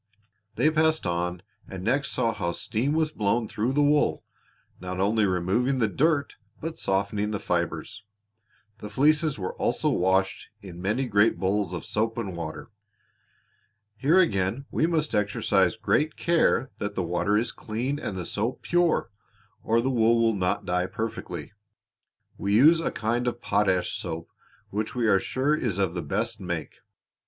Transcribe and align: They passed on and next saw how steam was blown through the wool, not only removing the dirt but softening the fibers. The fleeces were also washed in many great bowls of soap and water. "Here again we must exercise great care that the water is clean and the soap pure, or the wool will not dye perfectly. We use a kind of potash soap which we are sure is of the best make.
They 0.55 0.71
passed 0.71 1.05
on 1.05 1.43
and 1.69 1.83
next 1.83 2.09
saw 2.11 2.33
how 2.33 2.53
steam 2.53 2.93
was 2.93 3.11
blown 3.11 3.47
through 3.47 3.73
the 3.73 3.83
wool, 3.83 4.23
not 4.79 4.99
only 4.99 5.25
removing 5.27 5.77
the 5.77 5.87
dirt 5.87 6.37
but 6.59 6.79
softening 6.79 7.29
the 7.29 7.37
fibers. 7.37 8.03
The 8.79 8.89
fleeces 8.89 9.37
were 9.37 9.53
also 9.57 9.89
washed 9.91 10.47
in 10.59 10.81
many 10.81 11.05
great 11.05 11.37
bowls 11.37 11.71
of 11.71 11.85
soap 11.85 12.17
and 12.17 12.35
water. 12.35 12.71
"Here 13.95 14.17
again 14.19 14.65
we 14.71 14.87
must 14.87 15.13
exercise 15.13 15.77
great 15.77 16.15
care 16.17 16.71
that 16.79 16.95
the 16.95 17.03
water 17.03 17.37
is 17.37 17.51
clean 17.51 17.99
and 17.99 18.17
the 18.17 18.25
soap 18.25 18.63
pure, 18.63 19.11
or 19.61 19.81
the 19.81 19.91
wool 19.91 20.19
will 20.19 20.33
not 20.35 20.65
dye 20.65 20.87
perfectly. 20.87 21.53
We 22.39 22.55
use 22.55 22.79
a 22.79 22.89
kind 22.89 23.27
of 23.27 23.39
potash 23.39 23.95
soap 23.95 24.31
which 24.71 24.95
we 24.95 25.05
are 25.07 25.19
sure 25.19 25.55
is 25.55 25.77
of 25.77 25.93
the 25.93 26.01
best 26.01 26.39
make. 26.41 26.79